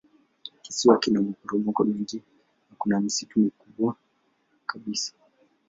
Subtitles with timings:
[0.61, 2.17] Kisiwa kina maporomoko mengi
[2.69, 3.95] na kuna misitu mikubwa
[4.65, 5.13] kabisa.